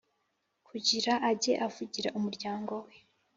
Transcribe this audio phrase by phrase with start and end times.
[0.67, 2.95] kugirango ajye avugira umuryango we,